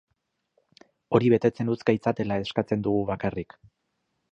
Hori 1.17 1.29
betetzen 1.33 1.69
utz 1.75 1.79
gaitzatela 1.91 2.39
eskatzen 2.47 2.85
dugu 2.91 3.05
bakarrik. 3.13 3.57